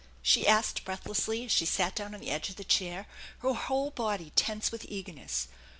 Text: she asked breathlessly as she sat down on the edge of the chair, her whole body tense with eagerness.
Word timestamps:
she 0.23 0.47
asked 0.47 0.83
breathlessly 0.83 1.45
as 1.45 1.51
she 1.51 1.63
sat 1.63 1.93
down 1.93 2.15
on 2.15 2.19
the 2.21 2.31
edge 2.31 2.49
of 2.49 2.55
the 2.55 2.63
chair, 2.63 3.05
her 3.41 3.53
whole 3.53 3.91
body 3.91 4.31
tense 4.35 4.71
with 4.71 4.83
eagerness. 4.89 5.47